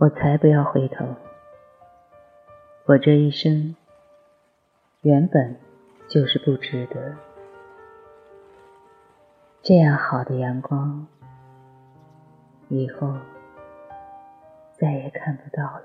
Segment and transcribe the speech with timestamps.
[0.00, 1.04] 我才不要回头。
[2.84, 3.74] 我这一生
[5.02, 5.56] 原本
[6.08, 7.16] 就是不值得。
[9.60, 11.04] 这样好的阳光
[12.68, 13.12] 以后
[14.78, 15.82] 再也看不到了。